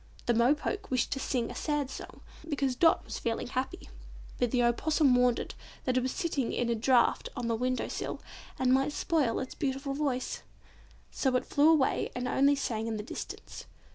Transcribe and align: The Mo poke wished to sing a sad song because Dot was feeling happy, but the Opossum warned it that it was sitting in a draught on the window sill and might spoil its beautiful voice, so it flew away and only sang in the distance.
The 0.25 0.33
Mo 0.33 0.55
poke 0.55 0.89
wished 0.89 1.11
to 1.11 1.19
sing 1.19 1.51
a 1.51 1.55
sad 1.55 1.91
song 1.91 2.21
because 2.49 2.75
Dot 2.75 3.05
was 3.05 3.19
feeling 3.19 3.45
happy, 3.45 3.87
but 4.39 4.49
the 4.49 4.63
Opossum 4.63 5.13
warned 5.13 5.37
it 5.37 5.53
that 5.85 5.95
it 5.95 6.01
was 6.01 6.11
sitting 6.11 6.51
in 6.51 6.69
a 6.69 6.73
draught 6.73 7.29
on 7.35 7.45
the 7.47 7.55
window 7.55 7.87
sill 7.87 8.19
and 8.57 8.73
might 8.73 8.93
spoil 8.93 9.39
its 9.39 9.53
beautiful 9.53 9.93
voice, 9.93 10.41
so 11.11 11.35
it 11.35 11.45
flew 11.45 11.69
away 11.69 12.09
and 12.15 12.27
only 12.27 12.55
sang 12.55 12.87
in 12.87 12.97
the 12.97 13.03
distance. 13.03 13.65